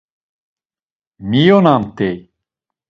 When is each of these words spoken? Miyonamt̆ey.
Miyonamt̆ey. 1.29 2.17